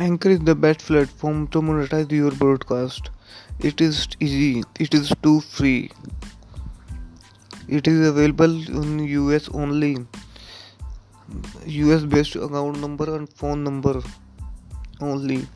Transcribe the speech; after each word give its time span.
Anchor 0.00 0.30
is 0.30 0.38
the 0.38 0.54
best 0.54 0.86
platform 0.86 1.48
to 1.48 1.60
monetize 1.60 2.12
your 2.12 2.30
broadcast. 2.30 3.10
It 3.58 3.80
is 3.80 4.06
easy, 4.20 4.62
it 4.78 4.94
is 4.94 5.12
too 5.24 5.40
free. 5.40 5.90
It 7.66 7.88
is 7.88 8.06
available 8.06 8.54
in 8.80 9.00
US 9.00 9.48
only. 9.48 10.06
US 11.66 12.04
based 12.04 12.36
account 12.36 12.78
number 12.78 13.12
and 13.16 13.28
phone 13.28 13.64
number 13.64 14.00
only. 15.00 15.48